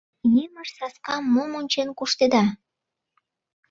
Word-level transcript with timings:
—Емыж-саскам 0.43 1.23
мом 1.33 1.51
ончен 1.59 1.89
куштеда? 1.97 2.43